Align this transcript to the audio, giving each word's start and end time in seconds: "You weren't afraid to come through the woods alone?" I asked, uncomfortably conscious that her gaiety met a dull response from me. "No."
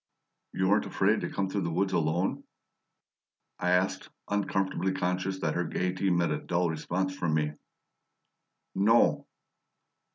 "You 0.53 0.67
weren't 0.67 0.87
afraid 0.87 1.21
to 1.21 1.29
come 1.29 1.47
through 1.47 1.61
the 1.61 1.69
woods 1.69 1.93
alone?" 1.93 2.43
I 3.59 3.69
asked, 3.69 4.09
uncomfortably 4.27 4.93
conscious 4.93 5.39
that 5.41 5.53
her 5.53 5.63
gaiety 5.63 6.09
met 6.09 6.31
a 6.31 6.39
dull 6.39 6.71
response 6.71 7.15
from 7.15 7.35
me. 7.35 7.53
"No." 8.73 9.27